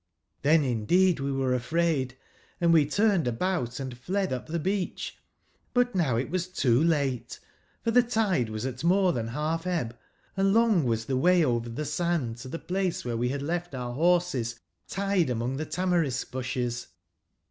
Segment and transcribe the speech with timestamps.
[0.43, 2.17] TIbcn indeed were we afraid,
[2.59, 5.11] and we turned about and fled up tbe beacb;
[5.75, 7.39] but nowitwas too late,
[7.83, 9.95] for tbe tide was at more tban balf ebb
[10.35, 13.93] and longwas tbe way over tbe sand to tbe place wbere we bad left our
[13.95, 16.87] borses tied among tbe tamarisk/busbes.